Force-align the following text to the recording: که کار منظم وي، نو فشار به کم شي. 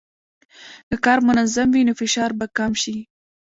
که 0.87 0.95
کار 1.05 1.19
منظم 1.27 1.67
وي، 1.71 1.81
نو 1.87 1.93
فشار 2.01 2.31
به 2.39 2.45
کم 2.57 2.71
شي. 2.81 2.95